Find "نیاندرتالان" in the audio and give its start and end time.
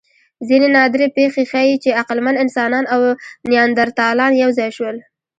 3.49-4.33